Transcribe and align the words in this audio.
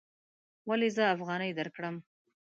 ولې 0.69 0.89
زه 0.95 1.03
افغانۍ 1.15 1.51
درکړم؟ 1.59 1.95